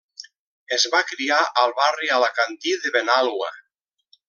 Es 0.77 0.85
va 0.93 1.01
criar 1.09 1.37
al 1.65 1.75
barri 1.81 2.11
alacantí 2.17 2.75
de 2.87 2.95
Benalua. 2.99 3.53